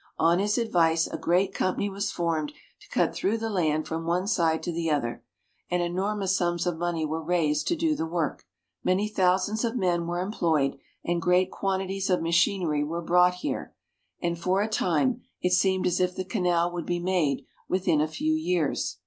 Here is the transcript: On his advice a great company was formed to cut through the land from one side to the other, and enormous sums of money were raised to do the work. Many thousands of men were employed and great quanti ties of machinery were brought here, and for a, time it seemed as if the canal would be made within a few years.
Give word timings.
On 0.17 0.39
his 0.39 0.57
advice 0.57 1.05
a 1.05 1.15
great 1.15 1.53
company 1.53 1.87
was 1.87 2.09
formed 2.09 2.53
to 2.79 2.89
cut 2.89 3.13
through 3.13 3.37
the 3.37 3.51
land 3.51 3.87
from 3.87 4.03
one 4.07 4.25
side 4.25 4.63
to 4.63 4.71
the 4.71 4.89
other, 4.89 5.23
and 5.69 5.83
enormous 5.83 6.35
sums 6.35 6.65
of 6.65 6.79
money 6.79 7.05
were 7.05 7.21
raised 7.21 7.67
to 7.67 7.75
do 7.75 7.95
the 7.95 8.07
work. 8.07 8.43
Many 8.83 9.07
thousands 9.07 9.63
of 9.63 9.75
men 9.77 10.07
were 10.07 10.19
employed 10.19 10.79
and 11.05 11.21
great 11.21 11.51
quanti 11.51 11.85
ties 11.99 12.09
of 12.09 12.23
machinery 12.23 12.83
were 12.83 13.03
brought 13.03 13.35
here, 13.35 13.75
and 14.19 14.39
for 14.39 14.63
a, 14.63 14.67
time 14.67 15.21
it 15.39 15.53
seemed 15.53 15.85
as 15.85 15.99
if 15.99 16.15
the 16.15 16.25
canal 16.25 16.71
would 16.73 16.87
be 16.87 16.97
made 16.97 17.45
within 17.69 18.01
a 18.01 18.07
few 18.07 18.33
years. 18.33 18.97